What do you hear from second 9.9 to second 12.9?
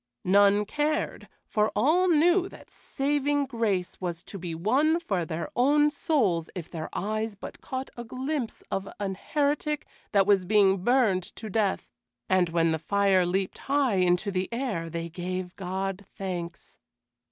that was being burned to death, and when the